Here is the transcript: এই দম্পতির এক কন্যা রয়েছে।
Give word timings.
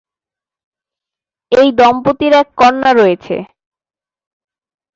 এই 1.51 1.69
দম্পতির 1.71 2.33
এক 2.33 2.47
কন্যা 2.57 2.91
রয়েছে। 2.93 3.35